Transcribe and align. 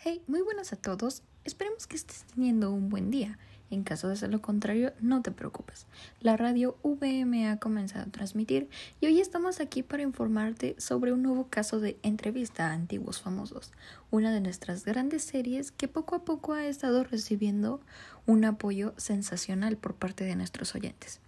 Hey, 0.00 0.22
muy 0.28 0.42
buenas 0.42 0.72
a 0.72 0.76
todos. 0.76 1.24
Esperemos 1.42 1.88
que 1.88 1.96
estés 1.96 2.22
teniendo 2.32 2.70
un 2.70 2.88
buen 2.88 3.10
día. 3.10 3.36
En 3.68 3.82
caso 3.82 4.06
de 4.08 4.14
ser 4.14 4.30
lo 4.30 4.40
contrario, 4.40 4.92
no 5.00 5.22
te 5.22 5.32
preocupes. 5.32 5.86
La 6.20 6.36
radio 6.36 6.76
VM 6.84 7.48
ha 7.48 7.58
comenzado 7.58 8.04
a 8.04 8.12
transmitir 8.12 8.70
y 9.00 9.06
hoy 9.06 9.20
estamos 9.20 9.58
aquí 9.58 9.82
para 9.82 10.04
informarte 10.04 10.76
sobre 10.78 11.12
un 11.12 11.22
nuevo 11.24 11.48
caso 11.50 11.80
de 11.80 11.98
entrevista 12.04 12.68
a 12.68 12.74
antiguos 12.74 13.20
famosos, 13.20 13.72
una 14.12 14.30
de 14.30 14.40
nuestras 14.40 14.84
grandes 14.84 15.24
series 15.24 15.72
que 15.72 15.88
poco 15.88 16.14
a 16.14 16.24
poco 16.24 16.52
ha 16.52 16.64
estado 16.66 17.02
recibiendo 17.02 17.80
un 18.24 18.44
apoyo 18.44 18.94
sensacional 18.98 19.76
por 19.76 19.94
parte 19.94 20.22
de 20.22 20.36
nuestros 20.36 20.76
oyentes. 20.76 21.18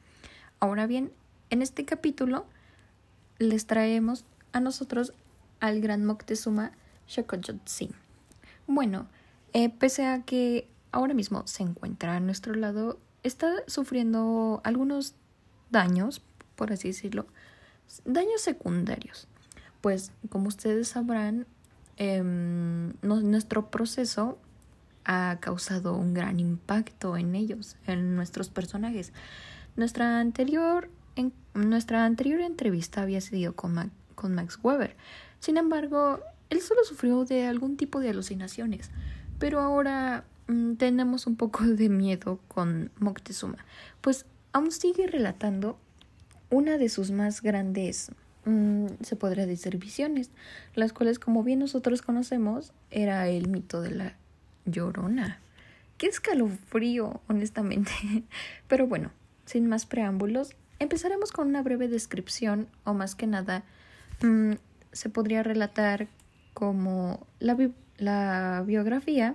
Ahora 0.61 0.87
bien, 0.87 1.11
en 1.51 1.61
este 1.61 1.85
capítulo 1.85 2.47
les 3.39 3.67
traemos 3.67 4.25
a 4.53 4.61
nosotros 4.61 5.13
al 5.59 5.81
gran 5.81 6.05
Moctezuma 6.05 6.71
Xocoyotzin. 7.09 8.10
Bueno, 8.73 9.09
eh, 9.53 9.69
pese 9.69 10.07
a 10.07 10.23
que 10.23 10.69
ahora 10.93 11.13
mismo 11.13 11.45
se 11.49 11.65
encuentra 11.65 12.15
a 12.15 12.21
nuestro 12.21 12.55
lado, 12.55 13.01
está 13.25 13.53
sufriendo 13.67 14.61
algunos 14.63 15.17
daños, 15.71 16.23
por 16.55 16.73
así 16.73 16.87
decirlo, 16.87 17.27
daños 18.05 18.43
secundarios. 18.43 19.27
Pues 19.81 20.13
como 20.29 20.47
ustedes 20.47 20.87
sabrán, 20.87 21.49
em, 21.97 22.93
nuestro 23.03 23.73
proceso 23.73 24.39
ha 25.05 25.39
causado 25.41 25.97
un 25.97 26.15
gran 26.15 26.39
impacto 26.39 27.17
en 27.17 27.35
ellos, 27.35 27.77
en 27.89 28.15
nuestros 28.15 28.51
personajes. 28.51 29.13
Nuestra 29.75 30.21
anterior, 30.21 30.89
en, 31.17 31.33
nuestra 31.55 32.05
anterior 32.05 32.41
entrevista 32.41 33.03
había 33.03 33.21
sido 33.21 33.57
con, 33.57 33.91
con 34.15 34.33
Max 34.37 34.61
Weber. 34.63 34.97
Sin 35.41 35.57
embargo, 35.57 36.21
él 36.51 36.61
solo 36.61 36.85
sufrió 36.85 37.25
de 37.25 37.47
algún 37.47 37.77
tipo 37.77 38.01
de 38.01 38.11
alucinaciones, 38.11 38.91
pero 39.39 39.61
ahora 39.61 40.25
mm, 40.49 40.75
tenemos 40.75 41.27
un 41.27 41.37
poco 41.37 41.65
de 41.65 41.89
miedo 41.89 42.41
con 42.49 42.91
Moctezuma, 42.99 43.65
pues 44.01 44.27
aún 44.53 44.73
sigue 44.73 45.07
relatando 45.07 45.79
una 46.51 46.79
de 46.79 46.89
sus 46.89 47.13
más 47.13 47.43
grandes, 47.43 48.11
mm, 48.45 48.87
se 49.01 49.17
podría 49.17 49.47
decir, 49.47 49.79
visiones, 49.79 50.31
las 50.75 50.93
cuales, 50.93 51.19
como 51.19 51.43
bien 51.43 51.61
nosotros 51.61 52.03
conocemos, 52.03 52.73
era 52.91 53.29
el 53.29 53.49
mito 53.49 53.81
de 53.81 53.93
la 53.93 54.17
llorona. 54.67 55.41
Qué 55.97 56.07
escalofrío, 56.07 57.21
honestamente. 57.29 57.93
Pero 58.69 58.87
bueno, 58.87 59.13
sin 59.45 59.69
más 59.69 59.87
preámbulos, 59.87 60.57
empezaremos 60.79 61.31
con 61.31 61.49
una 61.49 61.63
breve 61.63 61.89
descripción, 61.89 62.69
o 62.85 62.95
más 62.95 63.15
que 63.15 63.27
nada, 63.27 63.65
mm, 64.23 64.53
se 64.93 65.09
podría 65.09 65.43
relatar 65.43 66.09
como 66.61 67.27
la, 67.39 67.57
la 67.97 68.63
biografía 68.67 69.35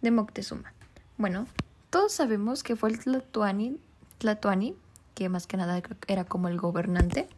de 0.00 0.12
Moctezuma. 0.12 0.72
Bueno, 1.18 1.48
todos 1.90 2.12
sabemos 2.12 2.62
que 2.62 2.76
fue 2.76 2.90
el 2.90 3.00
Tlatuani, 3.00 3.78
Tlatuani 4.18 4.76
que 5.14 5.28
más 5.28 5.48
que 5.48 5.56
nada 5.56 5.82
era 6.06 6.24
como 6.24 6.46
el 6.46 6.58
gobernante 6.58 7.28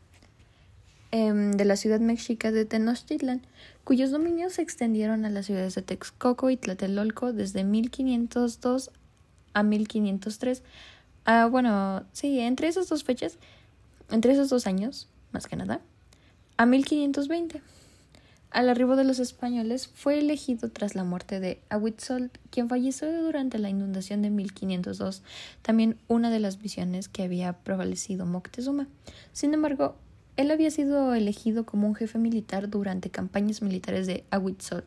em, 1.10 1.52
de 1.52 1.64
la 1.64 1.76
ciudad 1.76 2.00
mexica 2.00 2.52
de 2.52 2.66
Tenochtitlan, 2.66 3.40
cuyos 3.82 4.10
dominios 4.10 4.52
se 4.52 4.62
extendieron 4.62 5.24
a 5.24 5.30
las 5.30 5.46
ciudades 5.46 5.74
de 5.74 5.80
Texcoco 5.80 6.50
y 6.50 6.58
Tlatelolco 6.58 7.32
desde 7.32 7.64
1502 7.64 8.90
a 9.54 9.62
1503. 9.62 10.62
Ah, 11.24 11.46
bueno, 11.50 12.04
sí, 12.12 12.40
entre 12.40 12.68
esas 12.68 12.90
dos 12.90 13.04
fechas, 13.04 13.38
entre 14.10 14.32
esos 14.34 14.50
dos 14.50 14.66
años, 14.66 15.08
más 15.32 15.46
que 15.46 15.56
nada, 15.56 15.80
a 16.58 16.66
1520. 16.66 17.62
Al 18.54 18.68
arribo 18.68 18.94
de 18.94 19.02
los 19.02 19.18
españoles 19.18 19.88
fue 19.88 20.16
elegido 20.16 20.70
tras 20.70 20.94
la 20.94 21.02
muerte 21.02 21.40
de 21.40 21.60
Ahuitzol, 21.70 22.30
quien 22.50 22.68
falleció 22.68 23.12
durante 23.24 23.58
la 23.58 23.68
inundación 23.68 24.22
de 24.22 24.30
1502, 24.30 25.24
también 25.62 25.98
una 26.06 26.30
de 26.30 26.38
las 26.38 26.62
visiones 26.62 27.08
que 27.08 27.24
había 27.24 27.54
prevalecido 27.54 28.26
Moctezuma. 28.26 28.86
Sin 29.32 29.54
embargo, 29.54 29.96
él 30.36 30.52
había 30.52 30.70
sido 30.70 31.16
elegido 31.16 31.66
como 31.66 31.88
un 31.88 31.96
jefe 31.96 32.16
militar 32.20 32.70
durante 32.70 33.10
campañas 33.10 33.60
militares 33.60 34.06
de 34.06 34.22
Ahuitzol. 34.30 34.84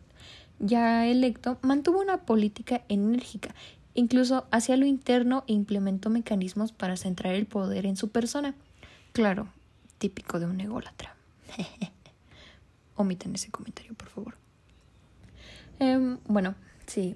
Ya 0.59 1.05
electo, 1.05 1.59
mantuvo 1.61 1.99
una 1.99 2.22
política 2.22 2.84
enérgica, 2.88 3.53
incluso 3.95 4.47
hacia 4.49 4.78
lo 4.78 4.85
interno 4.85 5.44
e 5.45 5.51
implementó 5.51 6.09
mecanismos 6.09 6.72
para 6.72 6.95
centrar 6.95 7.35
el 7.35 7.47
poder 7.47 7.85
en 7.85 7.97
su 7.97 8.11
persona. 8.11 8.55
Claro, 9.11 9.49
típico 9.97 10.39
de 10.39 10.45
un 10.45 10.61
ególatra. 10.61 11.17
Omitan 12.97 13.34
ese 13.35 13.50
comentario, 13.50 13.94
por 13.94 14.09
favor. 14.09 14.35
Em, 15.80 16.18
bueno, 16.28 16.56
sí, 16.88 17.16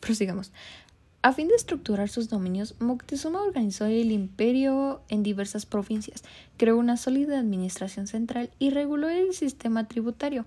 prosigamos. 0.00 0.52
A 1.22 1.32
fin 1.32 1.48
de 1.48 1.54
estructurar 1.54 2.10
sus 2.10 2.28
dominios, 2.28 2.74
Moctezuma 2.80 3.40
organizó 3.40 3.86
el 3.86 4.12
imperio 4.12 5.00
en 5.08 5.22
diversas 5.22 5.64
provincias, 5.64 6.22
creó 6.58 6.76
una 6.76 6.98
sólida 6.98 7.38
administración 7.38 8.06
central 8.06 8.50
y 8.58 8.68
reguló 8.68 9.08
el 9.08 9.32
sistema 9.32 9.88
tributario. 9.88 10.44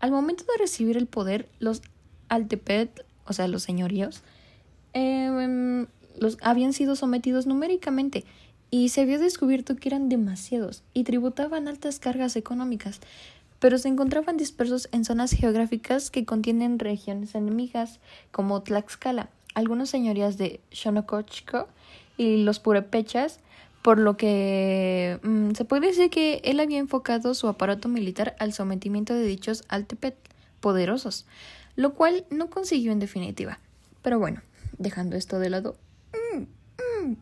Al 0.00 0.12
momento 0.12 0.44
de 0.44 0.58
recibir 0.58 0.96
el 0.96 1.06
poder, 1.06 1.50
los 1.58 1.82
altepet, 2.30 3.04
o 3.26 3.34
sea, 3.34 3.46
los 3.46 3.62
señoríos, 3.62 4.22
em, 4.94 5.86
los, 6.18 6.38
habían 6.40 6.72
sido 6.72 6.96
sometidos 6.96 7.46
numéricamente 7.46 8.24
y 8.70 8.88
se 8.88 9.02
había 9.02 9.18
descubierto 9.18 9.76
que 9.76 9.90
eran 9.90 10.08
demasiados 10.08 10.82
y 10.94 11.04
tributaban 11.04 11.68
altas 11.68 11.98
cargas 11.98 12.36
económicas 12.36 13.00
pero 13.58 13.78
se 13.78 13.88
encontraban 13.88 14.36
dispersos 14.36 14.88
en 14.92 15.04
zonas 15.04 15.32
geográficas 15.32 16.10
que 16.10 16.24
contienen 16.24 16.78
regiones 16.78 17.34
enemigas 17.34 18.00
como 18.30 18.62
Tlaxcala, 18.62 19.30
algunas 19.54 19.88
señorías 19.88 20.36
de 20.36 20.60
Xonocochco 20.70 21.68
y 22.16 22.44
los 22.44 22.60
purepechas, 22.60 23.40
por 23.82 23.98
lo 23.98 24.16
que 24.16 25.20
mm, 25.22 25.52
se 25.52 25.64
puede 25.64 25.88
decir 25.88 26.10
que 26.10 26.40
él 26.44 26.60
había 26.60 26.78
enfocado 26.78 27.34
su 27.34 27.48
aparato 27.48 27.88
militar 27.88 28.34
al 28.38 28.52
sometimiento 28.52 29.14
de 29.14 29.24
dichos 29.24 29.64
altepet 29.68 30.16
poderosos, 30.60 31.26
lo 31.76 31.94
cual 31.94 32.26
no 32.30 32.50
consiguió 32.50 32.92
en 32.92 32.98
definitiva. 32.98 33.60
Pero 34.02 34.18
bueno, 34.18 34.42
dejando 34.78 35.16
esto 35.16 35.38
de 35.38 35.50
lado. 35.50 35.76
Mm, 36.12 36.40
mm. 36.40 37.16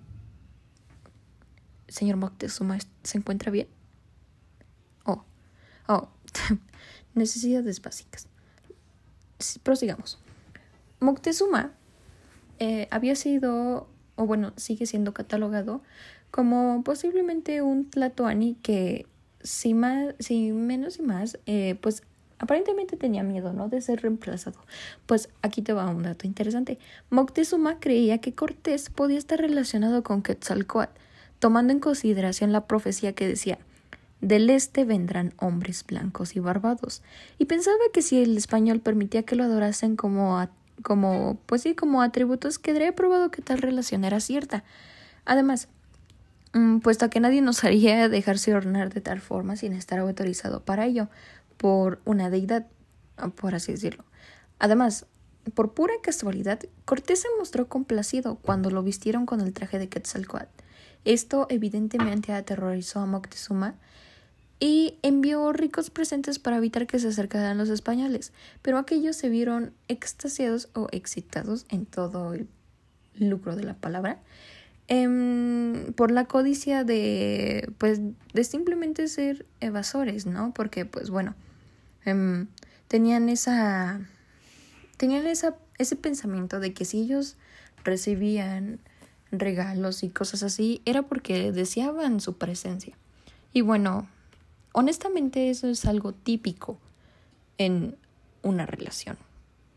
Señor 1.89 2.17
Moctezuma, 2.17 2.79
¿se 3.03 3.19
encuentra 3.19 3.53
bien? 3.53 3.69
Oh, 5.05 5.25
oh, 5.87 6.09
Necesidades 7.15 7.81
básicas. 7.83 8.27
Prosigamos. 9.63 10.19
Moctezuma 11.01 11.73
eh, 12.59 12.89
había 12.91 13.15
sido, 13.15 13.89
o 14.17 14.27
bueno, 14.27 14.53
sigue 14.57 14.87
siendo 14.87 15.13
catalogado 15.13 15.83
como 16.31 16.83
posiblemente 16.83 17.63
un 17.63 17.89
Tlatoani 17.91 18.57
que, 18.57 19.07
si, 19.43 19.75
más, 19.75 20.15
si 20.19 20.51
menos 20.51 20.99
y 20.99 21.03
más, 21.03 21.39
eh, 21.47 21.77
pues 21.81 22.03
aparentemente 22.39 22.97
tenía 22.97 23.23
miedo, 23.23 23.53
¿no? 23.53 23.69
De 23.69 23.81
ser 23.81 24.03
reemplazado. 24.03 24.59
Pues 25.07 25.29
aquí 25.43 25.63
te 25.63 25.73
va 25.73 25.89
un 25.89 26.03
dato 26.03 26.27
interesante. 26.27 26.79
Moctezuma 27.11 27.79
creía 27.79 28.19
que 28.19 28.35
Cortés 28.35 28.91
podía 28.91 29.19
estar 29.19 29.39
relacionado 29.39 30.03
con 30.03 30.23
Quetzalcoatl, 30.23 30.99
tomando 31.39 31.73
en 31.73 31.81
consideración 31.81 32.53
la 32.53 32.67
profecía 32.67 33.15
que 33.15 33.29
decía 33.29 33.59
del 34.25 34.49
este 34.51 34.85
vendrán 34.85 35.35
hombres 35.39 35.85
blancos 35.87 36.37
y 36.37 36.41
barbados, 36.41 37.03
y 37.39 37.45
pensaba 37.45 37.77
que 37.93 38.03
si 38.03 38.23
el 38.23 38.37
español 38.37 38.81
permitía 38.81 39.23
que 39.23 39.37
lo 39.37 39.45
adorasen 39.45 39.97
como, 39.97 40.49
como 40.83 41.39
pues 41.47 41.63
sí, 41.63 41.75
como 41.75 42.03
atributos, 42.03 42.59
quedaría 42.59 42.95
probado 42.95 43.31
que 43.31 43.43
tal 43.43 43.59
relación 43.59 44.05
era 44.05 44.21
cierta. 44.21 44.65
Además, 45.25 45.69
mm, 46.55 46.79
puesto 46.79 47.11
que 47.11 47.21
nadie 47.21 47.43
nos 47.43 47.65
haría 47.65 48.09
dejarse 48.09 48.55
ornar 48.55 48.93
de 48.93 49.01
tal 49.01 49.21
forma 49.21 49.57
sin 49.57 49.75
estar 49.75 49.99
autorizado 49.99 50.61
para 50.65 50.87
ello 50.87 51.09
por 51.57 52.01
una 52.05 52.31
deidad, 52.31 52.67
por 53.37 53.55
así 53.55 53.73
decirlo. 53.73 54.05
Además, 54.59 55.07
por 55.53 55.75
pura 55.75 55.95
casualidad, 56.03 56.61
Cortés 56.87 57.21
se 57.21 57.29
mostró 57.39 57.69
complacido 57.69 58.37
cuando 58.37 58.71
lo 58.71 58.83
vistieron 58.83 59.27
con 59.27 59.43
el 59.43 59.53
traje 59.53 59.79
de 59.79 59.89
Quetzalcoatl. 59.89 60.65
Esto 61.05 61.47
evidentemente 61.51 62.33
aterrorizó 62.33 63.01
a 63.01 63.07
Moctezuma, 63.07 63.75
y 64.61 64.99
envió 65.03 65.53
ricos 65.53 65.91
presentes 65.91 66.39
para 66.39 66.59
evitar 66.59 66.87
que 66.87 66.99
se 66.99 67.09
acercaran 67.09 67.59
los 67.59 67.69
españoles, 67.69 68.33
pero 68.63 68.79
aquellos 68.79 69.17
se 69.17 69.29
vieron 69.29 69.73
extasiados 69.89 70.69
o 70.75 70.89
excitados 70.93 71.67
en 71.69 71.87
todo 71.87 72.35
el 72.35 72.49
lucro 73.19 73.57
de 73.57 73.65
la 73.65 73.75
palabra 73.75 74.19
em, 74.89 75.93
por 75.95 76.11
la 76.11 76.27
codicia 76.27 76.85
de 76.85 77.71
pues 77.79 78.01
de 78.33 78.45
simplemente 78.45 79.09
ser 79.09 79.47
evasores, 79.61 80.27
¿no? 80.27 80.53
Porque 80.55 80.85
pues 80.85 81.11
bueno, 81.11 81.35
em, 82.05 82.47
tenían 82.89 83.29
esa 83.29 84.01
tenían 84.97 85.27
esa, 85.27 85.57
ese 85.79 85.97
pensamiento 85.97 86.61
de 86.61 86.73
que 86.73 86.85
si 86.85 87.01
ellos 87.01 87.37
recibían 87.85 88.79
regalos 89.31 90.03
y 90.03 90.11
cosas 90.11 90.43
así 90.43 90.81
era 90.85 91.03
porque 91.03 91.53
deseaban 91.53 92.21
su 92.21 92.39
presencia. 92.39 92.97
Y 93.53 93.61
bueno, 93.61 94.09
Honestamente 94.77 95.51
eso 95.51 95.69
es 95.69 95.85
algo 95.85 96.13
típico 96.13 96.81
en 97.59 97.97
una 98.43 98.67
relación. 98.67 99.17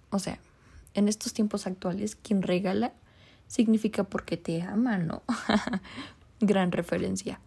O 0.09 0.17
sea, 0.17 0.39
en 0.95 1.07
estos 1.07 1.33
tiempos 1.33 1.67
actuales, 1.67 2.15
quien 2.15 2.41
regala 2.41 2.93
significa 3.47 4.05
porque 4.05 4.37
te 4.37 4.63
ama, 4.63 4.97
¿no? 4.97 5.21
Gran 6.39 6.71
referencia. 6.71 7.39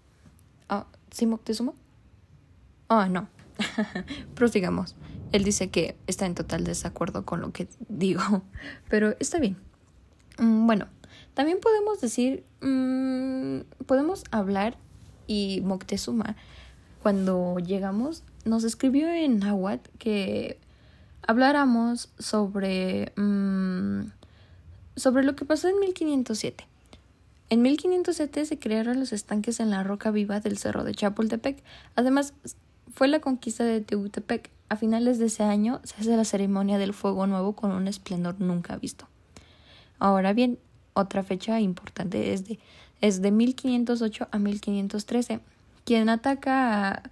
Ah, 0.69 0.87
¿sí 1.11 1.27
Moctezuma? 1.27 1.73
Ah, 2.89 3.09
no. 3.09 3.29
Prosigamos. 4.37 4.95
Él 5.33 5.43
dice 5.43 5.71
que 5.71 5.97
está 6.07 6.27
en 6.27 6.37
total 6.37 6.63
desacuerdo 6.63 7.25
con 7.25 7.41
lo 7.41 7.53
que 7.53 7.67
digo, 7.89 8.45
pero 8.89 9.17
está 9.19 9.41
bien. 9.41 9.57
Mm, 10.39 10.69
bueno, 10.69 10.87
también 11.35 11.59
podemos 11.59 12.01
decir, 12.01 12.45
mm, 12.61 13.63
podemos 13.87 14.23
hablar 14.31 14.79
y 15.27 15.63
Moctezuma, 15.65 16.37
cuando 17.03 17.59
llegamos, 17.59 18.23
nos 18.45 18.65
escribió 18.65 19.09
en 19.09 19.39
náhuatl 19.39 19.91
que 19.99 20.59
habláramos 21.27 22.11
sobre, 22.19 23.13
mm, 23.17 24.11
sobre 24.97 25.25
lo 25.25 25.37
que 25.37 25.45
pasó 25.45 25.69
en 25.69 25.79
1507. 25.81 26.67
En 27.51 27.63
1507 27.63 28.45
se 28.45 28.59
crearon 28.59 29.01
los 29.01 29.13
estanques 29.13 29.59
en 29.59 29.71
la 29.71 29.83
roca 29.83 30.11
viva 30.11 30.39
del 30.41 30.57
cerro 30.57 30.85
de 30.85 30.95
Chapultepec. 30.95 31.63
Además, 31.97 32.33
fue 32.93 33.09
la 33.09 33.21
conquista 33.21 33.65
de 33.65 33.81
Tehuantepec. 33.81 34.51
A 34.69 34.77
finales 34.77 35.19
de 35.19 35.27
ese 35.27 35.43
año 35.43 35.81
se 35.83 35.97
hace 35.97 36.17
la 36.17 36.25
ceremonia 36.25 36.79
del 36.79 36.95
fuego 36.95 37.27
nuevo 37.27 37.57
con 37.57 37.73
un 37.73 37.89
esplendor 37.89 38.41
nunca 38.41 38.77
visto. 38.77 39.09
Ahora 39.99 40.33
bien, 40.33 40.59
otra 40.93 41.25
fecha 41.25 41.61
importante 41.61 42.33
es 42.33 42.47
de, 42.47 42.61
es 43.01 43.21
de 43.21 43.33
1508 43.33 44.29
a 44.31 44.39
1513. 44.39 45.41
Quien 45.91 46.09
ataca 46.09 47.03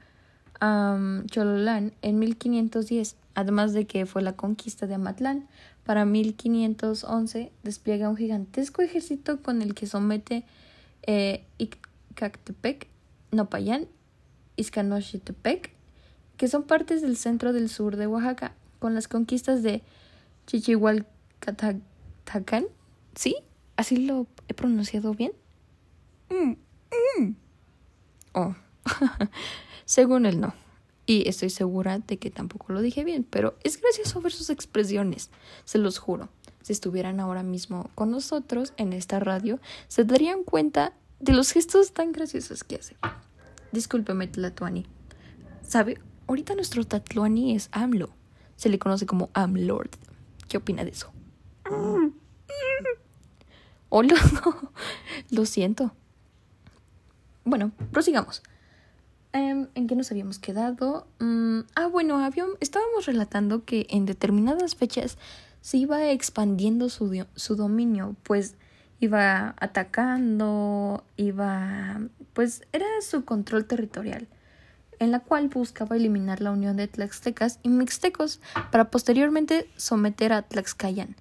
a 0.60 0.94
um, 0.96 1.26
Chololán 1.26 1.94
en 2.00 2.20
1510, 2.20 3.16
además 3.34 3.72
de 3.72 3.88
que 3.88 4.06
fue 4.06 4.22
la 4.22 4.34
conquista 4.34 4.86
de 4.86 4.94
Amatlán, 4.94 5.48
para 5.82 6.04
1511 6.04 7.50
despliega 7.64 8.08
un 8.08 8.16
gigantesco 8.16 8.80
ejército 8.80 9.42
con 9.42 9.62
el 9.62 9.74
que 9.74 9.88
somete 9.88 10.44
eh, 11.02 11.44
Icactepec, 11.58 12.86
Nopayán, 13.32 13.88
Izcanochitepec, 14.54 15.72
que 16.36 16.46
son 16.46 16.62
partes 16.62 17.02
del 17.02 17.16
centro 17.16 17.52
del 17.52 17.70
sur 17.70 17.96
de 17.96 18.06
Oaxaca, 18.06 18.52
con 18.78 18.94
las 18.94 19.08
conquistas 19.08 19.64
de 19.64 19.82
Chichihualcatacán, 20.46 22.66
¿sí? 23.16 23.34
¿Así 23.74 23.96
lo 23.96 24.28
he 24.46 24.54
pronunciado 24.54 25.14
bien? 25.14 25.32
Mm, 26.30 26.52
mm. 27.20 27.34
Oh, 28.34 28.54
según 29.84 30.26
él 30.26 30.40
no. 30.40 30.54
Y 31.06 31.28
estoy 31.28 31.48
segura 31.50 31.98
de 32.00 32.18
que 32.18 32.30
tampoco 32.30 32.72
lo 32.72 32.82
dije 32.82 33.02
bien, 33.02 33.24
pero 33.24 33.56
es 33.64 33.80
gracioso 33.80 34.20
ver 34.20 34.32
sus 34.32 34.50
expresiones, 34.50 35.30
se 35.64 35.78
los 35.78 35.98
juro. 35.98 36.28
Si 36.62 36.72
estuvieran 36.72 37.18
ahora 37.18 37.42
mismo 37.42 37.90
con 37.94 38.10
nosotros 38.10 38.74
en 38.76 38.92
esta 38.92 39.18
radio, 39.18 39.58
se 39.88 40.04
darían 40.04 40.44
cuenta 40.44 40.92
de 41.18 41.32
los 41.32 41.50
gestos 41.52 41.92
tan 41.92 42.12
graciosos 42.12 42.62
que 42.62 42.76
hace. 42.76 42.96
Discúlpeme, 43.72 44.26
Tlatuani. 44.26 44.84
¿Sabe? 45.62 45.98
Ahorita 46.26 46.54
nuestro 46.54 46.84
Tlatuani 46.84 47.56
es 47.56 47.70
AMLO. 47.72 48.10
Se 48.56 48.68
le 48.68 48.78
conoce 48.78 49.06
como 49.06 49.30
AMLord. 49.32 49.90
¿Qué 50.48 50.58
opina 50.58 50.84
de 50.84 50.90
eso? 50.90 51.10
Hola, 53.88 54.14
lo 55.30 55.46
siento. 55.46 55.92
Bueno, 57.44 57.72
prosigamos. 57.92 58.42
Em, 59.38 59.68
¿En 59.76 59.86
qué 59.86 59.94
nos 59.94 60.10
habíamos 60.10 60.40
quedado? 60.40 61.06
Mm, 61.20 61.60
ah, 61.76 61.86
bueno, 61.86 62.18
estábamos 62.58 63.06
relatando 63.06 63.64
que 63.64 63.86
en 63.88 64.04
determinadas 64.04 64.74
fechas 64.74 65.16
se 65.60 65.76
iba 65.76 66.10
expandiendo 66.10 66.88
su, 66.88 67.24
su 67.36 67.54
dominio, 67.54 68.16
pues 68.24 68.56
iba 68.98 69.54
atacando, 69.60 71.04
iba... 71.16 72.00
pues 72.32 72.66
era 72.72 72.86
su 73.00 73.24
control 73.24 73.66
territorial, 73.66 74.26
en 74.98 75.12
la 75.12 75.20
cual 75.20 75.46
buscaba 75.46 75.94
eliminar 75.94 76.40
la 76.40 76.50
unión 76.50 76.76
de 76.76 76.88
tlaxtecas 76.88 77.60
y 77.62 77.68
mixtecos 77.68 78.40
para 78.72 78.90
posteriormente 78.90 79.70
someter 79.76 80.32
a 80.32 80.42
Tlaxcayan 80.42 81.14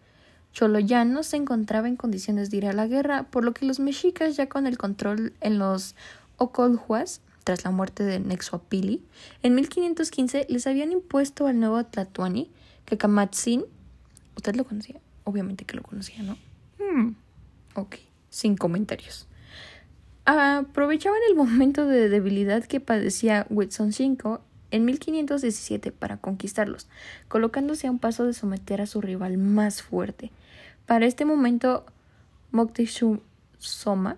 Choloyano 0.53 1.21
se 1.21 1.37
encontraba 1.37 1.87
en 1.87 1.97
condiciones 1.97 2.49
de 2.49 2.57
ir 2.57 2.65
a 2.65 2.73
la 2.73 2.87
guerra, 2.87 3.27
por 3.29 3.45
lo 3.45 3.53
que 3.53 3.67
los 3.67 3.79
mexicas, 3.79 4.35
ya 4.37 4.49
con 4.49 4.65
el 4.65 4.79
control 4.79 5.33
en 5.39 5.59
los 5.59 5.93
Ocolhuas, 6.37 7.21
tras 7.47 7.63
la 7.63 7.71
muerte 7.71 8.03
de 8.03 8.19
Nexuapili, 8.19 9.05
en 9.41 9.55
1515 9.55 10.47
les 10.49 10.67
habían 10.67 10.91
impuesto 10.91 11.47
al 11.47 11.57
nuevo 11.61 11.81
Tlatuani, 11.81 12.51
que 12.83 12.97
Camatzin, 12.97 13.63
¿usted 14.35 14.57
lo 14.57 14.65
conocía? 14.65 14.99
Obviamente 15.23 15.63
que 15.63 15.77
lo 15.77 15.81
conocía, 15.81 16.23
¿no? 16.23 16.38
Hmm. 16.77 17.15
Ok, 17.75 17.99
sin 18.29 18.57
comentarios. 18.57 19.29
Aprovechaban 20.25 21.21
el 21.29 21.38
momento 21.38 21.85
de 21.85 22.09
debilidad 22.09 22.65
que 22.65 22.81
padecía 22.81 23.47
Whitson 23.49 23.94
V 23.97 24.39
en 24.71 24.83
1517 24.83 25.94
para 25.94 26.17
conquistarlos, 26.17 26.89
colocándose 27.29 27.88
a 27.88 27.91
un 27.91 27.99
paso 27.99 28.25
de 28.25 28.33
someter 28.33 28.81
a 28.81 28.88
su 28.88 28.99
rival 28.99 29.38
más 29.38 29.81
fuerte. 29.81 30.31
Para 30.85 31.05
este 31.05 31.23
momento, 31.23 31.85
Moctezuma 32.51 34.17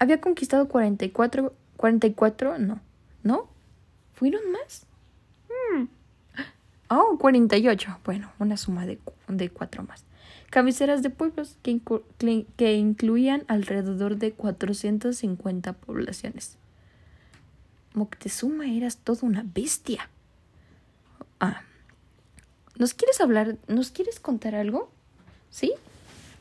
había 0.00 0.20
conquistado 0.20 0.66
44, 0.66 1.52
44, 1.80 2.58
no, 2.58 2.78
¿no? 3.22 3.48
¿Fueron 4.12 4.42
más? 4.52 4.84
Hmm. 5.48 5.86
Oh, 6.90 7.16
48. 7.18 8.00
Bueno, 8.04 8.30
una 8.38 8.58
suma 8.58 8.84
de, 8.84 8.98
de 9.28 9.48
cuatro 9.48 9.82
más. 9.84 10.04
Cabeceras 10.50 11.02
de 11.02 11.08
pueblos 11.08 11.56
que, 11.62 11.80
que 12.58 12.74
incluían 12.74 13.44
alrededor 13.48 14.16
de 14.16 14.32
450 14.32 15.72
poblaciones. 15.72 16.58
Moctezuma 17.94 18.66
eras 18.66 18.98
toda 18.98 19.26
una 19.26 19.42
bestia. 19.54 20.10
Ah. 21.40 21.62
¿Nos 22.76 22.92
quieres 22.92 23.22
hablar? 23.22 23.56
¿Nos 23.68 23.90
quieres 23.90 24.20
contar 24.20 24.54
algo? 24.54 24.90
¿Sí? 25.48 25.72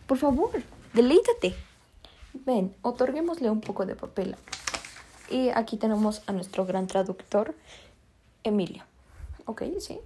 Por 0.05 0.17
favor, 0.17 0.51
deleítate. 0.93 1.55
Ven, 2.45 2.75
otorguémosle 2.81 3.49
un 3.49 3.61
poco 3.61 3.85
de 3.85 3.95
papel. 3.95 4.35
Y 5.29 5.49
aquí 5.49 5.77
tenemos 5.77 6.21
a 6.27 6.31
nuestro 6.31 6.65
gran 6.65 6.87
traductor, 6.87 7.55
Emilio. 8.43 8.83
¿Ok? 9.45 9.63
¿Sí? 9.79 9.99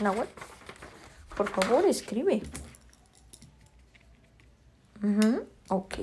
Nahuel. 0.00 0.28
Por 1.36 1.48
favor, 1.48 1.84
escribe. 1.86 2.42
Ok. 5.68 5.94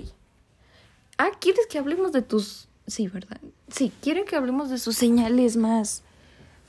Ah, 1.18 1.32
¿quieres 1.40 1.68
que 1.68 1.78
hablemos 1.78 2.12
de 2.12 2.22
tus 2.22 2.68
Sí, 2.88 3.10
¿verdad? 3.10 3.42
Sí, 3.68 3.92
quiere 4.02 4.24
que 4.24 4.38
hablemos 4.38 4.70
de 4.70 4.78
sus 4.78 4.96
señales 4.96 5.58
más. 5.58 6.04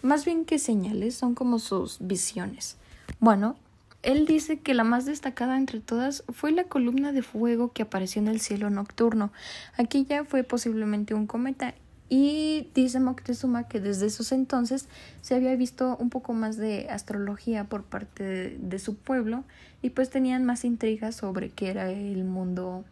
Más 0.02 0.24
bien 0.24 0.44
que 0.44 0.58
señales, 0.58 1.14
son 1.14 1.34
como 1.34 1.60
sus 1.60 1.98
visiones. 2.00 2.76
Bueno, 3.20 3.56
él 4.02 4.26
dice 4.26 4.58
que 4.58 4.74
la 4.74 4.82
más 4.82 5.06
destacada 5.06 5.56
entre 5.56 5.78
todas 5.78 6.24
fue 6.32 6.50
la 6.50 6.64
columna 6.64 7.12
de 7.12 7.22
fuego 7.22 7.72
que 7.72 7.82
apareció 7.82 8.20
en 8.20 8.26
el 8.26 8.40
cielo 8.40 8.68
nocturno. 8.68 9.32
Aquella 9.76 10.24
fue 10.24 10.42
posiblemente 10.42 11.14
un 11.14 11.28
cometa 11.28 11.74
y 12.08 12.70
dice 12.74 13.00
Moctezuma 13.00 13.68
que 13.68 13.80
desde 13.80 14.06
esos 14.06 14.32
entonces 14.32 14.88
se 15.20 15.34
había 15.34 15.54
visto 15.56 15.96
un 15.98 16.08
poco 16.08 16.32
más 16.32 16.56
de 16.56 16.88
astrología 16.90 17.64
por 17.64 17.84
parte 17.84 18.56
de, 18.58 18.78
su 18.78 18.96
pueblo 18.96 19.44
y 19.82 19.90
pues 19.90 20.08
tenían 20.08 20.44
más 20.44 20.64
intrigas 20.64 21.16
sobre 21.16 21.50
qué 21.50 21.68
era 21.68 21.90
el 21.90 22.24
mundo 22.24 22.84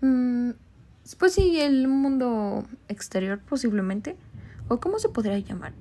mm, 0.00 0.50
pues 1.14 1.34
sí, 1.34 1.60
el 1.60 1.86
mundo 1.86 2.64
exterior 2.88 3.38
posiblemente. 3.38 4.16
¿O 4.68 4.80
cómo 4.80 4.98
se 4.98 5.08
podría 5.08 5.38
llamar? 5.38 5.72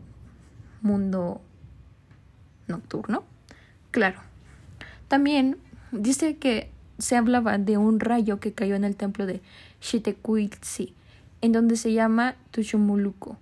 Mundo 0.81 1.41
nocturno. 2.67 3.23
Claro. 3.89 4.19
También 5.07 5.57
dice 5.91 6.37
que 6.37 6.69
se 6.99 7.15
hablaba 7.15 7.57
de 7.57 7.77
un 7.77 7.99
rayo 7.99 8.39
que 8.39 8.53
cayó 8.53 8.75
en 8.75 8.83
el 8.83 8.95
templo 8.95 9.25
de 9.25 9.41
Xitecuiltzi, 9.81 10.93
en 11.41 11.51
donde 11.51 11.77
se 11.77 11.93
llama 11.93 12.35
Tuchumuluco. 12.51 13.37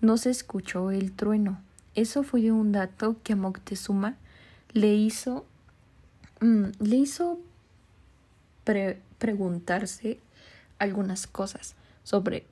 No 0.00 0.16
se 0.16 0.30
escuchó 0.30 0.90
el 0.90 1.12
trueno. 1.12 1.60
Eso 1.94 2.22
fue 2.22 2.50
un 2.50 2.72
dato 2.72 3.16
que 3.22 3.34
a 3.34 3.36
Moctezuma 3.36 4.16
le 4.72 4.94
hizo, 4.94 5.44
mm, 6.40 6.64
le 6.80 6.96
hizo 6.96 7.38
preguntarse 9.18 10.18
algunas 10.78 11.26
cosas 11.26 11.74
sobre 12.04 12.44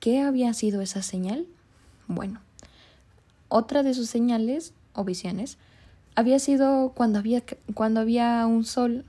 qué 0.00 0.20
había 0.20 0.52
sido 0.54 0.80
esa 0.80 1.02
señal. 1.02 1.46
Bueno, 2.08 2.40
otra 3.48 3.82
de 3.82 3.94
sus 3.94 4.08
señales 4.08 4.72
o 4.94 5.04
visiones 5.04 5.58
había 6.14 6.38
sido 6.38 6.92
cuando 6.94 7.18
había, 7.18 7.42
cuando 7.74 8.00
había 8.00 8.46
un 8.46 8.64
sol 8.64 9.04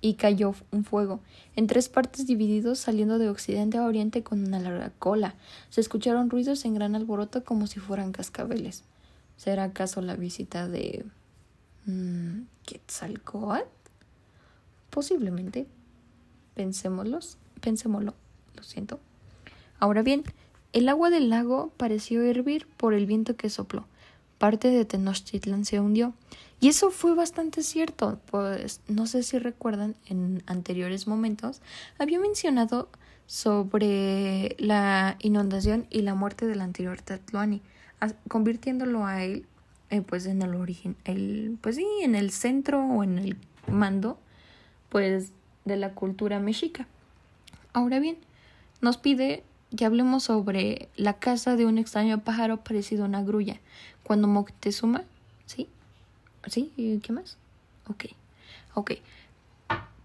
y 0.00 0.14
cayó 0.14 0.54
un 0.70 0.84
fuego, 0.84 1.20
en 1.56 1.66
tres 1.66 1.88
partes 1.88 2.26
divididos 2.26 2.78
saliendo 2.78 3.18
de 3.18 3.28
occidente 3.28 3.78
a 3.78 3.84
oriente 3.84 4.22
con 4.22 4.46
una 4.46 4.58
larga 4.58 4.92
cola. 4.98 5.34
Se 5.68 5.80
escucharon 5.80 6.30
ruidos 6.30 6.64
en 6.64 6.74
gran 6.74 6.94
alboroto 6.94 7.44
como 7.44 7.66
si 7.66 7.80
fueran 7.80 8.12
cascabeles. 8.12 8.84
¿Será 9.36 9.64
acaso 9.64 10.00
la 10.00 10.16
visita 10.16 10.68
de... 10.68 11.04
Mmm, 11.86 12.42
Quetzalcoatl? 12.66 13.68
Posiblemente. 14.90 15.66
Pensémoslos, 16.54 17.38
pensémoslo, 17.60 18.14
lo 18.56 18.62
siento. 18.62 19.00
Ahora 19.78 20.02
bien, 20.02 20.24
el 20.72 20.88
agua 20.88 21.10
del 21.10 21.30
lago 21.30 21.72
pareció 21.76 22.22
hervir 22.22 22.66
por 22.76 22.92
el 22.92 23.06
viento 23.06 23.36
que 23.36 23.48
sopló. 23.48 23.86
Parte 24.40 24.70
de 24.70 24.86
Tenochtitlan 24.86 25.66
se 25.66 25.80
hundió. 25.80 26.14
Y 26.60 26.68
eso 26.68 26.90
fue 26.90 27.14
bastante 27.14 27.62
cierto, 27.62 28.18
pues 28.30 28.80
no 28.88 29.06
sé 29.06 29.22
si 29.22 29.38
recuerdan, 29.38 29.96
en 30.06 30.42
anteriores 30.46 31.06
momentos 31.06 31.60
había 31.98 32.18
mencionado 32.18 32.88
sobre 33.26 34.56
la 34.58 35.16
inundación 35.20 35.86
y 35.90 36.00
la 36.00 36.14
muerte 36.14 36.46
del 36.46 36.62
anterior 36.62 37.02
Tatluani, 37.02 37.60
convirtiéndolo 38.28 39.04
a 39.04 39.22
él 39.22 39.44
eh, 39.90 40.00
pues 40.00 40.24
en 40.24 40.40
el 40.40 40.54
origen, 40.54 40.96
el, 41.04 41.58
pues 41.60 41.76
sí, 41.76 41.86
en 42.02 42.14
el 42.14 42.30
centro 42.30 42.82
o 42.82 43.04
en 43.04 43.18
el 43.18 43.36
mando 43.66 44.18
pues 44.88 45.32
de 45.66 45.76
la 45.76 45.92
cultura 45.92 46.40
mexica. 46.40 46.86
Ahora 47.74 48.00
bien, 48.00 48.16
nos 48.80 48.96
pide 48.96 49.44
que 49.76 49.84
hablemos 49.84 50.24
sobre 50.24 50.88
la 50.96 51.14
casa 51.14 51.56
de 51.56 51.66
un 51.66 51.78
extraño 51.78 52.20
pájaro 52.20 52.58
parecido 52.58 53.04
a 53.04 53.08
una 53.08 53.22
grulla, 53.22 53.60
cuando 54.02 54.28
Moctezuma, 54.28 55.04
¿sí? 55.46 55.68
¿Sí? 56.46 56.72
¿Y 56.76 56.98
qué 56.98 57.12
más? 57.12 57.36
Ok, 57.88 58.06
ok. 58.74 58.92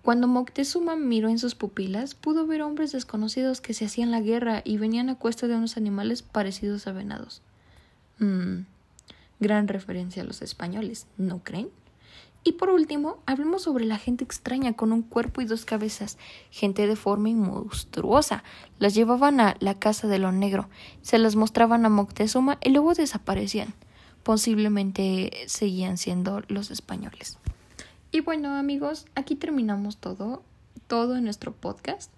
Cuando 0.01 0.27
Moctezuma 0.27 0.95
miró 0.95 1.29
en 1.29 1.39
sus 1.39 1.55
pupilas, 1.55 2.13
pudo 2.13 2.45
ver 2.45 2.61
hombres 2.61 2.91
desconocidos 2.91 3.59
que 3.59 3.73
se 3.73 3.85
hacían 3.85 4.11
la 4.11 4.21
guerra 4.21 4.61
y 4.63 4.77
venían 4.77 5.09
a 5.09 5.15
cuesta 5.15 5.47
de 5.47 5.55
unos 5.55 5.77
animales 5.77 6.21
parecidos 6.21 6.85
a 6.85 6.91
venados. 6.91 7.41
Mm, 8.19 8.65
gran 9.39 9.67
referencia 9.67 10.21
a 10.21 10.25
los 10.25 10.43
españoles, 10.43 11.07
¿no 11.17 11.43
creen? 11.43 11.69
Y 12.47 12.51
por 12.53 12.69
último, 12.69 13.17
hablemos 13.25 13.63
sobre 13.63 13.85
la 13.85 13.97
gente 13.97 14.23
extraña 14.23 14.73
con 14.73 14.93
un 14.93 15.01
cuerpo 15.01 15.41
y 15.41 15.45
dos 15.45 15.65
cabezas, 15.65 16.19
gente 16.51 16.85
deforme 16.85 17.31
y 17.31 17.33
monstruosa. 17.33 18.43
Las 18.77 18.93
llevaban 18.93 19.39
a 19.39 19.57
la 19.59 19.79
casa 19.79 20.07
de 20.07 20.19
lo 20.19 20.31
negro, 20.31 20.69
se 21.01 21.17
las 21.17 21.35
mostraban 21.35 21.87
a 21.87 21.89
Moctezuma 21.89 22.59
y 22.63 22.69
luego 22.69 22.93
desaparecían. 22.93 23.73
Posiblemente 24.21 25.31
seguían 25.47 25.97
siendo 25.97 26.43
los 26.47 26.69
españoles. 26.69 27.39
Y 28.11 28.19
bueno, 28.19 28.53
amigos, 28.53 29.07
aquí 29.15 29.35
terminamos 29.35 29.97
todo, 29.97 30.43
todo 30.85 31.17
en 31.17 31.23
nuestro 31.23 31.51
podcast. 31.51 32.11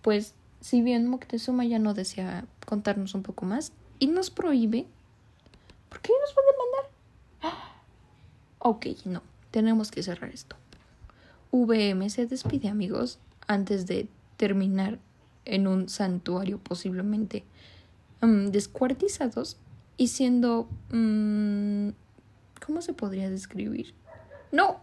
Pues, 0.00 0.36
si 0.60 0.80
bien 0.80 1.08
Moctezuma 1.08 1.64
ya 1.64 1.80
no 1.80 1.92
desea 1.92 2.44
contarnos 2.66 3.16
un 3.16 3.24
poco 3.24 3.46
más 3.46 3.72
y 3.98 4.06
nos 4.06 4.30
prohíbe, 4.30 4.86
¿por 5.88 6.00
qué 6.00 6.12
nos 6.20 6.32
puede 6.32 6.46
mandar? 7.42 7.62
Ok, 8.64 8.86
no, 9.06 9.22
tenemos 9.52 9.92
que 9.92 10.02
cerrar 10.02 10.30
esto. 10.30 10.56
VM 11.52 12.10
se 12.10 12.26
despide, 12.26 12.68
amigos, 12.68 13.20
antes 13.46 13.86
de 13.86 14.08
terminar 14.36 14.98
en 15.44 15.68
un 15.68 15.88
santuario 15.88 16.58
posiblemente 16.58 17.44
mm, 18.20 18.46
descuartizados 18.46 19.58
y 19.96 20.08
siendo... 20.08 20.68
Mm, 20.90 21.90
¿Cómo 22.66 22.80
se 22.80 22.92
podría 22.92 23.28
describir? 23.28 23.92
No, 24.52 24.80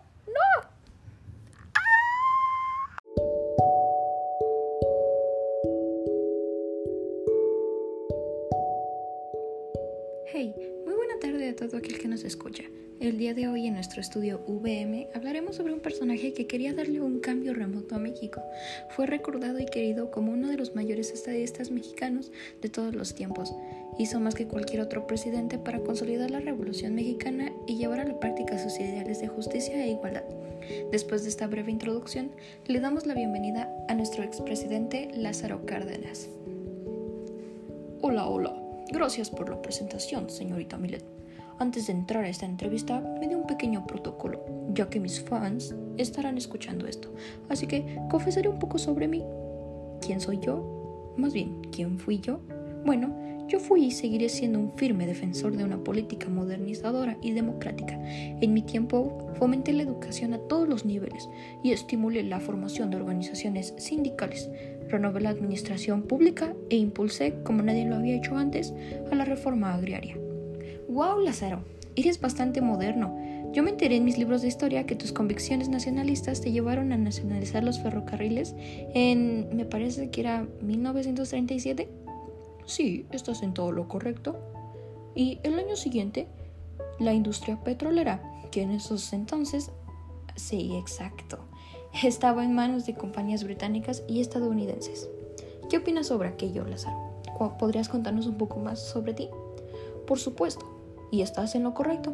Hey, 10.31 10.53
muy 10.85 10.98
tarde 11.19 11.49
a 11.49 11.55
todo 11.55 11.77
aquel 11.77 11.99
que 11.99 12.07
nos 12.07 12.23
escucha. 12.23 12.63
El 13.01 13.17
día 13.17 13.33
de 13.33 13.47
hoy 13.47 13.67
en 13.67 13.73
nuestro 13.73 13.99
estudio 13.99 14.41
VM 14.47 15.09
hablaremos 15.13 15.57
sobre 15.57 15.73
un 15.73 15.81
personaje 15.81 16.33
que 16.33 16.47
quería 16.47 16.73
darle 16.73 17.01
un 17.01 17.19
cambio 17.19 17.53
remoto 17.53 17.95
a 17.95 17.99
México. 17.99 18.41
Fue 18.95 19.05
recordado 19.05 19.59
y 19.59 19.65
querido 19.65 20.11
como 20.11 20.31
uno 20.31 20.47
de 20.47 20.57
los 20.57 20.75
mayores 20.75 21.11
estadistas 21.11 21.71
mexicanos 21.71 22.31
de 22.61 22.69
todos 22.69 22.95
los 22.95 23.15
tiempos. 23.15 23.53
Hizo 23.97 24.21
más 24.21 24.33
que 24.33 24.47
cualquier 24.47 24.81
otro 24.81 25.07
presidente 25.07 25.57
para 25.57 25.81
consolidar 25.81 26.31
la 26.31 26.39
Revolución 26.39 26.95
Mexicana 26.95 27.51
y 27.67 27.75
llevar 27.75 27.99
a 27.99 28.05
la 28.05 28.19
práctica 28.19 28.57
sus 28.57 28.79
ideales 28.79 29.19
de 29.19 29.27
justicia 29.27 29.83
e 29.83 29.91
igualdad. 29.91 30.23
Después 30.91 31.23
de 31.23 31.29
esta 31.29 31.47
breve 31.47 31.71
introducción, 31.71 32.31
le 32.65 32.79
damos 32.79 33.05
la 33.05 33.13
bienvenida 33.13 33.69
a 33.89 33.93
nuestro 33.93 34.23
expresidente 34.23 35.09
Lázaro 35.13 35.65
Cárdenas. 35.65 36.29
Hola, 38.01 38.27
hola. 38.27 38.58
Gracias 38.91 39.29
por 39.29 39.49
la 39.51 39.61
presentación, 39.61 40.31
señorita 40.31 40.77
Millet. 40.77 41.05
Antes 41.59 41.85
de 41.85 41.93
entrar 41.93 42.23
a 42.23 42.29
esta 42.29 42.47
entrevista, 42.47 42.99
me 43.19 43.27
dio 43.27 43.37
un 43.37 43.45
pequeño 43.45 43.85
protocolo, 43.85 44.43
ya 44.73 44.89
que 44.89 44.99
mis 44.99 45.21
fans 45.21 45.75
estarán 45.97 46.39
escuchando 46.39 46.87
esto. 46.87 47.13
Así 47.49 47.67
que 47.67 47.99
confesaré 48.09 48.49
un 48.49 48.57
poco 48.57 48.79
sobre 48.79 49.07
mí. 49.07 49.23
¿Quién 50.01 50.19
soy 50.19 50.39
yo? 50.39 51.13
Más 51.17 51.33
bien, 51.33 51.61
¿quién 51.71 51.99
fui 51.99 52.19
yo? 52.19 52.39
Bueno, 52.83 53.15
yo 53.47 53.59
fui 53.59 53.85
y 53.85 53.91
seguiré 53.91 54.27
siendo 54.27 54.57
un 54.57 54.71
firme 54.71 55.05
defensor 55.05 55.55
de 55.55 55.63
una 55.63 55.83
política 55.83 56.27
modernizadora 56.29 57.17
y 57.21 57.31
democrática. 57.31 57.99
En 58.03 58.53
mi 58.53 58.63
tiempo 58.63 59.27
fomenté 59.37 59.71
la 59.73 59.83
educación 59.83 60.33
a 60.33 60.39
todos 60.39 60.67
los 60.67 60.85
niveles 60.85 61.29
y 61.63 61.73
estimulé 61.73 62.23
la 62.23 62.39
formación 62.39 62.89
de 62.89 62.97
organizaciones 62.97 63.75
sindicales, 63.77 64.49
renové 64.89 65.21
la 65.21 65.29
administración 65.29 66.03
pública 66.03 66.53
e 66.69 66.75
impulsé, 66.75 67.35
como 67.43 67.63
nadie 67.63 67.85
lo 67.85 67.95
había 67.95 68.15
hecho 68.15 68.35
antes, 68.35 68.73
a 69.11 69.15
la 69.15 69.25
reforma 69.25 69.73
agraria. 69.73 70.17
¡Wow, 70.87 71.19
Lázaro! 71.19 71.63
Eres 71.95 72.19
bastante 72.19 72.61
moderno. 72.61 73.17
Yo 73.51 73.63
me 73.63 73.71
enteré 73.71 73.95
en 73.95 74.05
mis 74.05 74.17
libros 74.17 74.41
de 74.41 74.47
historia 74.47 74.85
que 74.85 74.95
tus 74.95 75.11
convicciones 75.11 75.69
nacionalistas 75.69 76.41
te 76.41 76.51
llevaron 76.51 76.91
a 76.91 76.97
nacionalizar 76.97 77.63
los 77.63 77.79
ferrocarriles 77.79 78.55
en, 78.93 79.55
me 79.55 79.65
parece 79.65 80.09
que 80.11 80.21
era 80.21 80.47
1937. 80.61 81.89
Sí, 82.65 83.05
estás 83.11 83.41
en 83.41 83.53
todo 83.53 83.71
lo 83.71 83.87
correcto. 83.87 84.39
Y 85.15 85.39
el 85.43 85.57
año 85.57 85.75
siguiente, 85.75 86.27
la 86.99 87.13
industria 87.13 87.57
petrolera, 87.63 88.21
que 88.51 88.61
en 88.61 88.71
esos 88.71 89.13
entonces... 89.13 89.71
Sí, 90.35 90.75
exacto 90.77 91.48
estaba 92.03 92.43
en 92.43 92.53
manos 92.53 92.85
de 92.85 92.95
compañías 92.95 93.43
británicas 93.43 94.03
y 94.07 94.21
estadounidenses. 94.21 95.09
¿Qué 95.69 95.77
opinas 95.77 96.07
sobre 96.07 96.29
aquello, 96.29 96.65
Lázaro? 96.65 96.97
¿Podrías 97.57 97.89
contarnos 97.89 98.27
un 98.27 98.35
poco 98.35 98.59
más 98.59 98.79
sobre 98.79 99.13
ti? 99.13 99.29
Por 100.07 100.19
supuesto, 100.19 100.65
y 101.11 101.21
estás 101.21 101.55
en 101.55 101.63
lo 101.63 101.73
correcto. 101.73 102.13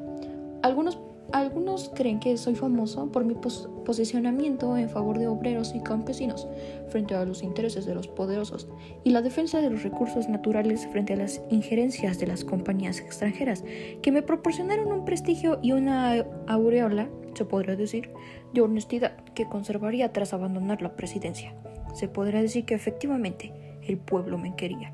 Algunos, 0.62 1.00
algunos 1.32 1.90
creen 1.94 2.20
que 2.20 2.38
soy 2.38 2.56
famoso 2.56 3.12
por 3.12 3.26
mi 3.26 3.36
posicionamiento 3.36 4.78
en 4.78 4.90
favor 4.90 5.18
de 5.18 5.28
obreros 5.28 5.74
y 5.74 5.80
campesinos 5.80 6.48
frente 6.90 7.16
a 7.16 7.26
los 7.26 7.44
intereses 7.44 7.86
de 7.86 7.96
los 7.96 8.08
poderosos 8.08 8.68
y 9.04 9.12
la 9.12 9.22
defensa 9.22 9.62
de 9.62 9.70
los 9.70 9.84
recursos 9.84 10.28
naturales 10.28 10.88
frente 10.88 11.14
a 11.14 11.18
las 11.18 11.42
injerencias 11.50 12.20
de 12.20 12.28
las 12.28 12.44
compañías 12.44 13.00
extranjeras 13.00 13.64
que 14.02 14.12
me 14.12 14.22
proporcionaron 14.22 14.92
un 14.92 15.06
prestigio 15.06 15.60
y 15.62 15.72
una 15.72 16.26
aureola 16.48 17.10
se 17.36 17.46
podría 17.46 17.76
decir, 17.76 18.12
de 18.54 18.62
honestidad 18.62 19.24
que 19.36 19.48
conservaría 19.48 20.12
tras 20.12 20.34
abandonar 20.34 20.82
la 20.82 20.96
presidencia. 20.96 21.54
Se 21.94 22.08
podría 22.08 22.42
decir 22.42 22.66
que 22.66 22.76
efectivamente 22.76 23.54
el 23.84 23.98
pueblo 23.98 24.38
me 24.38 24.56
quería. 24.56 24.94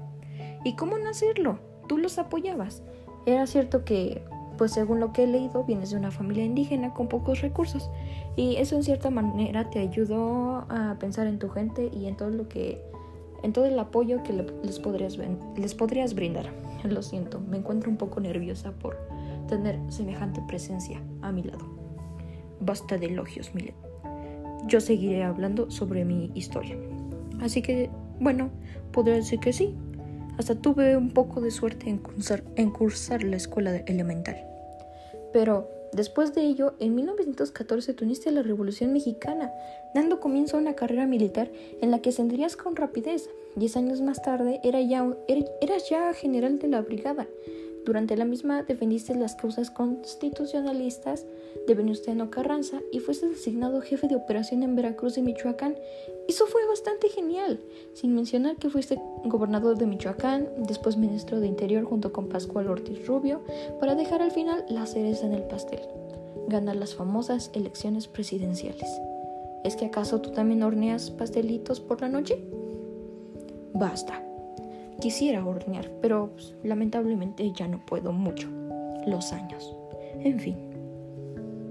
¿Y 0.63 0.75
cómo 0.75 0.97
no 0.97 1.09
hacerlo? 1.09 1.59
Tú 1.87 1.97
los 1.97 2.17
apoyabas. 2.17 2.83
Era 3.25 3.47
cierto 3.47 3.83
que, 3.85 4.23
pues 4.57 4.71
según 4.71 4.99
lo 4.99 5.13
que 5.13 5.23
he 5.23 5.27
leído, 5.27 5.63
vienes 5.63 5.91
de 5.91 5.97
una 5.97 6.11
familia 6.11 6.45
indígena 6.45 6.93
con 6.93 7.07
pocos 7.07 7.41
recursos 7.41 7.89
y 8.35 8.57
eso 8.57 8.75
en 8.75 8.83
cierta 8.83 9.09
manera 9.09 9.69
te 9.69 9.79
ayudó 9.79 10.65
a 10.69 10.97
pensar 10.99 11.27
en 11.27 11.39
tu 11.39 11.49
gente 11.49 11.89
y 11.93 12.05
en 12.07 12.15
todo 12.15 12.29
lo 12.29 12.47
que 12.47 12.81
en 13.43 13.53
todo 13.53 13.65
el 13.65 13.77
apoyo 13.79 14.21
que 14.23 14.33
les 14.33 14.79
podrías, 14.79 15.17
les 15.57 15.73
podrías 15.73 16.13
brindar. 16.13 16.45
Lo 16.83 17.01
siento, 17.01 17.39
me 17.39 17.57
encuentro 17.57 17.89
un 17.89 17.97
poco 17.97 18.19
nerviosa 18.19 18.71
por 18.71 18.97
tener 19.47 19.79
semejante 19.89 20.41
presencia 20.47 21.01
a 21.21 21.31
mi 21.31 21.43
lado. 21.43 21.80
Basta 22.61 22.97
de 22.97 23.07
elogios, 23.07 23.53
Milet. 23.53 23.75
Yo 24.67 24.79
seguiré 24.79 25.23
hablando 25.23 25.69
sobre 25.71 26.05
mi 26.05 26.31
historia. 26.35 26.77
Así 27.41 27.61
que, 27.61 27.89
bueno, 28.19 28.51
podría 28.91 29.15
decir 29.15 29.39
que 29.39 29.51
sí. 29.51 29.75
Hasta 30.37 30.55
tuve 30.55 30.95
un 30.95 31.09
poco 31.09 31.41
de 31.41 31.51
suerte 31.51 31.89
en 31.89 32.69
cursar, 32.71 33.23
la 33.23 33.35
escuela 33.35 33.75
elemental. 33.75 34.37
Pero 35.33 35.69
después 35.93 36.33
de 36.33 36.43
ello, 36.43 36.75
en 36.79 36.95
1914 36.95 37.93
te 37.93 38.03
uniste 38.03 38.29
a 38.29 38.31
la 38.31 38.41
Revolución 38.41 38.93
Mexicana, 38.93 39.51
dando 39.93 40.19
comienzo 40.19 40.57
a 40.57 40.59
una 40.59 40.75
carrera 40.75 41.05
militar 41.05 41.51
en 41.81 41.91
la 41.91 41.99
que 41.99 42.09
ascenderías 42.09 42.55
con 42.55 42.75
rapidez. 42.75 43.29
Diez 43.55 43.75
años 43.75 44.01
más 44.01 44.21
tarde 44.21 44.61
era 44.63 44.79
ya, 44.81 45.05
eras 45.27 45.89
ya 45.89 46.13
general 46.13 46.59
de 46.59 46.67
la 46.69 46.81
brigada. 46.81 47.27
Durante 47.85 48.15
la 48.15 48.25
misma 48.25 48.63
defendiste 48.63 49.15
las 49.15 49.35
causas 49.35 49.71
constitucionalistas 49.71 51.25
de 51.67 51.73
Venustiano 51.73 52.29
Carranza 52.29 52.79
y 52.91 52.99
fuiste 52.99 53.27
designado 53.27 53.81
jefe 53.81 54.07
de 54.07 54.15
operación 54.15 54.61
en 54.61 54.75
Veracruz 54.75 55.17
y 55.17 55.21
Michoacán. 55.23 55.75
Eso 56.27 56.45
fue 56.45 56.65
bastante 56.67 57.09
genial, 57.09 57.59
sin 57.93 58.13
mencionar 58.13 58.57
que 58.57 58.69
fuiste 58.69 59.01
gobernador 59.25 59.77
de 59.77 59.87
Michoacán, 59.87 60.47
después 60.57 60.95
ministro 60.95 61.39
de 61.39 61.47
Interior 61.47 61.83
junto 61.83 62.13
con 62.13 62.29
Pascual 62.29 62.69
Ortiz 62.69 63.05
Rubio, 63.07 63.41
para 63.79 63.95
dejar 63.95 64.21
al 64.21 64.31
final 64.31 64.63
la 64.69 64.85
cereza 64.85 65.25
en 65.25 65.33
el 65.33 65.43
pastel, 65.43 65.81
ganar 66.47 66.75
las 66.75 66.93
famosas 66.93 67.49
elecciones 67.53 68.07
presidenciales. 68.07 68.89
¿Es 69.63 69.75
que 69.75 69.85
acaso 69.85 70.21
tú 70.21 70.31
también 70.31 70.63
horneas 70.63 71.09
pastelitos 71.09 71.79
por 71.79 72.01
la 72.01 72.09
noche? 72.09 72.43
Basta. 73.73 74.30
Quisiera 75.01 75.43
hornear, 75.43 75.91
pero 75.99 76.29
pues, 76.33 76.53
lamentablemente 76.63 77.51
ya 77.53 77.67
no 77.67 77.83
puedo 77.83 78.13
mucho. 78.13 78.47
Los 79.07 79.33
años. 79.33 79.75
En 80.19 80.39
fin. 80.39 80.55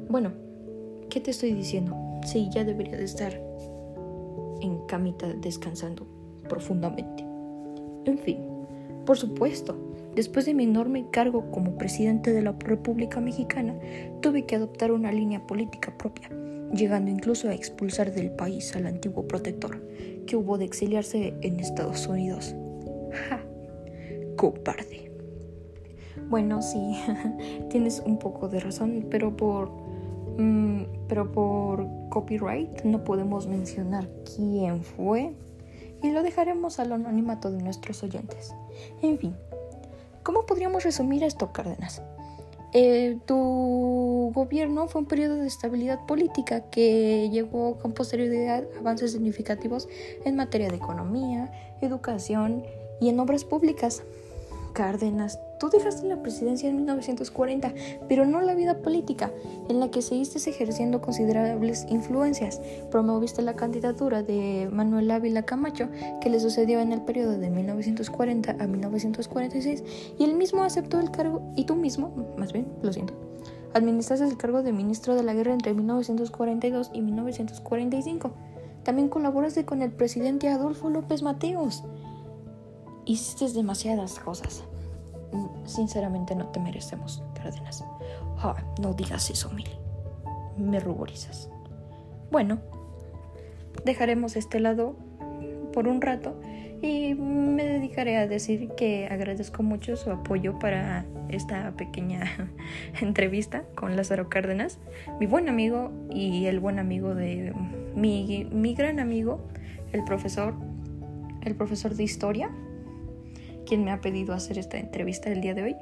Bueno, 0.08 0.32
¿qué 1.08 1.20
te 1.20 1.30
estoy 1.30 1.52
diciendo? 1.52 1.96
Sí, 2.24 2.48
ya 2.50 2.64
debería 2.64 2.96
de 2.96 3.04
estar 3.04 3.32
en 4.60 4.84
camita 4.86 5.28
descansando 5.28 6.08
profundamente. 6.48 7.24
En 8.04 8.18
fin, 8.18 8.38
por 9.06 9.16
supuesto, 9.16 9.76
después 10.16 10.44
de 10.46 10.54
mi 10.54 10.64
enorme 10.64 11.06
cargo 11.12 11.52
como 11.52 11.78
presidente 11.78 12.32
de 12.32 12.42
la 12.42 12.56
República 12.58 13.20
Mexicana, 13.20 13.78
tuve 14.20 14.44
que 14.44 14.56
adoptar 14.56 14.90
una 14.90 15.12
línea 15.12 15.46
política 15.46 15.96
propia, 15.96 16.28
llegando 16.74 17.12
incluso 17.12 17.48
a 17.48 17.54
expulsar 17.54 18.12
del 18.12 18.32
país 18.32 18.74
al 18.74 18.86
antiguo 18.86 19.28
protector, 19.28 19.80
que 20.26 20.34
hubo 20.34 20.58
de 20.58 20.64
exiliarse 20.64 21.34
en 21.42 21.60
Estados 21.60 22.08
Unidos. 22.08 22.56
¡Ja! 23.28 23.40
Bueno, 26.28 26.62
sí, 26.62 26.98
tienes 27.70 28.02
un 28.06 28.18
poco 28.18 28.48
de 28.48 28.60
razón, 28.60 29.06
pero 29.10 29.36
por 29.36 29.70
mm, 30.38 30.84
pero 31.08 31.30
por 31.30 31.86
copyright 32.08 32.82
no 32.84 33.04
podemos 33.04 33.46
mencionar 33.46 34.08
quién 34.34 34.82
fue 34.82 35.34
y 36.02 36.10
lo 36.10 36.22
dejaremos 36.22 36.78
al 36.80 36.92
anonimato 36.92 37.50
de 37.50 37.62
nuestros 37.62 38.02
oyentes. 38.02 38.54
En 39.02 39.18
fin, 39.18 39.36
¿cómo 40.22 40.46
podríamos 40.46 40.84
resumir 40.84 41.22
esto, 41.22 41.52
Cárdenas? 41.52 42.02
Eh, 42.72 43.18
tu 43.26 44.30
gobierno 44.32 44.86
fue 44.86 45.02
un 45.02 45.06
periodo 45.06 45.34
de 45.34 45.48
estabilidad 45.48 46.06
política 46.06 46.70
que 46.70 47.28
llevó 47.30 47.76
con 47.78 47.92
posterioridad 47.92 48.64
avances 48.78 49.12
significativos 49.12 49.88
en 50.24 50.36
materia 50.36 50.68
de 50.68 50.76
economía, 50.76 51.50
educación 51.82 52.64
y 53.00 53.08
en 53.08 53.18
obras 53.20 53.44
públicas. 53.44 54.02
Cárdenas, 54.72 55.38
tú 55.58 55.68
dejaste 55.68 56.06
la 56.06 56.22
presidencia 56.22 56.68
en 56.68 56.76
1940, 56.76 57.74
pero 58.08 58.24
no 58.24 58.40
la 58.40 58.54
vida 58.54 58.78
política, 58.78 59.32
en 59.68 59.80
la 59.80 59.90
que 59.90 60.02
seguiste 60.02 60.38
ejerciendo 60.48 61.00
considerables 61.00 61.86
influencias. 61.88 62.60
Promoviste 62.90 63.42
la 63.42 63.56
candidatura 63.56 64.22
de 64.22 64.68
Manuel 64.72 65.10
Ávila 65.10 65.42
Camacho, 65.42 65.88
que 66.20 66.30
le 66.30 66.40
sucedió 66.40 66.80
en 66.80 66.92
el 66.92 67.02
periodo 67.02 67.36
de 67.36 67.50
1940 67.50 68.56
a 68.58 68.66
1946, 68.66 69.84
y 70.18 70.24
él 70.24 70.34
mismo 70.34 70.62
aceptó 70.62 71.00
el 71.00 71.10
cargo, 71.10 71.42
y 71.56 71.64
tú 71.64 71.74
mismo, 71.74 72.12
más 72.36 72.52
bien, 72.52 72.66
lo 72.82 72.92
siento, 72.92 73.14
administraste 73.74 74.24
el 74.26 74.36
cargo 74.36 74.62
de 74.62 74.72
ministro 74.72 75.14
de 75.14 75.24
la 75.24 75.34
guerra 75.34 75.52
entre 75.52 75.74
1942 75.74 76.90
y 76.94 77.02
1945. 77.02 78.30
También 78.84 79.08
colaboraste 79.08 79.64
con 79.64 79.82
el 79.82 79.90
presidente 79.90 80.48
Adolfo 80.48 80.88
López 80.88 81.22
Mateos 81.22 81.84
hiciste 83.10 83.48
demasiadas 83.52 84.18
cosas. 84.18 84.64
Sinceramente 85.64 86.34
no 86.34 86.46
te 86.48 86.60
merecemos, 86.60 87.22
Cárdenas. 87.34 87.84
no 88.80 88.94
digas 88.94 89.30
eso, 89.30 89.50
Mili. 89.50 89.72
Me 90.56 90.80
ruborizas. 90.80 91.48
Bueno, 92.30 92.58
dejaremos 93.84 94.36
este 94.36 94.60
lado 94.60 94.96
por 95.72 95.88
un 95.88 96.00
rato 96.00 96.40
y 96.82 97.14
me 97.14 97.64
dedicaré 97.64 98.16
a 98.16 98.26
decir 98.26 98.70
que 98.76 99.06
agradezco 99.08 99.62
mucho 99.62 99.96
su 99.96 100.10
apoyo 100.10 100.58
para 100.58 101.04
esta 101.28 101.72
pequeña 101.72 102.24
entrevista 103.00 103.64
con 103.74 103.96
Lázaro 103.96 104.28
Cárdenas, 104.28 104.78
mi 105.18 105.26
buen 105.26 105.48
amigo 105.48 105.92
y 106.10 106.46
el 106.46 106.58
buen 106.60 106.78
amigo 106.78 107.14
de 107.14 107.52
mi, 107.94 108.48
mi 108.50 108.74
gran 108.74 108.98
amigo, 108.98 109.46
el 109.92 110.04
profesor, 110.04 110.54
el 111.42 111.54
profesor 111.54 111.94
de 111.94 112.04
historia, 112.04 112.50
quien 113.70 113.84
me 113.84 113.92
ha 113.92 114.00
pedido 114.00 114.34
hacer 114.34 114.58
esta 114.58 114.78
entrevista 114.78 115.30
el 115.30 115.40
día 115.40 115.54
de 115.54 115.62
hoy. 115.62 115.76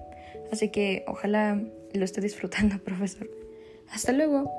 Así 0.52 0.68
que 0.68 1.04
ojalá 1.06 1.58
lo 1.94 2.04
esté 2.04 2.20
disfrutando, 2.20 2.78
profesor. 2.84 3.30
Hasta 3.90 4.12
luego. 4.12 4.52